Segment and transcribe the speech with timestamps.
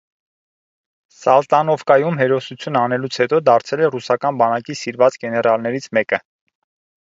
[1.17, 6.23] Սալտանովկայում հերոսություն անելուց հետո դարձել է ռուսական բանակի սիրված գեներալներից մեկը։